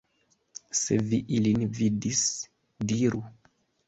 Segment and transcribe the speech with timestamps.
[0.77, 2.23] Se vi ilin vidis,
[2.93, 3.23] diru!